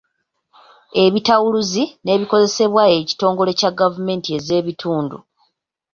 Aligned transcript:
Ebitawuluzi, 1.03 1.83
n’ebikozesebwa 2.03 2.83
ekitongole 2.99 3.51
kya 3.59 3.71
gavumenti 3.79 4.29
ez’ebitundu. 4.37 5.17